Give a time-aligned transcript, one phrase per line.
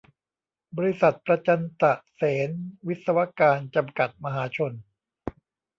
[0.77, 2.51] บริษัท ประจันตะเสน
[2.87, 4.73] วิศวการ จำกัด มหาชน